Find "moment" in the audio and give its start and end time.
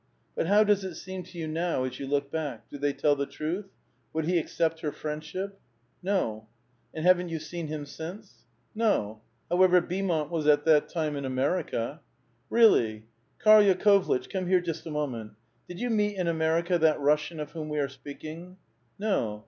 14.89-15.33